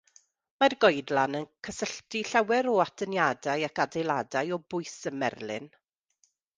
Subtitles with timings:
[0.61, 5.75] Mae'r goedlan yn cysylltu llawer o atyniadau ac adeiladau o bwys ym Merlin.